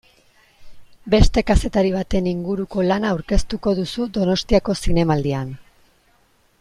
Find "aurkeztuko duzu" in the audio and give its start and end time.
3.17-4.09